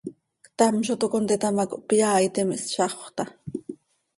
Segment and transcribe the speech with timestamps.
[0.45, 3.29] Ctam zo toc contita ma, cohpyaaitim, ihszaxö taa.